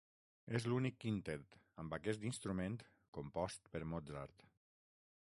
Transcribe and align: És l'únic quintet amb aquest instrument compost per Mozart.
És 0.59 0.63
l'únic 0.69 0.95
quintet 1.03 1.57
amb 1.83 1.93
aquest 1.97 2.25
instrument 2.29 2.77
compost 3.19 3.69
per 3.75 3.83
Mozart. 3.93 4.47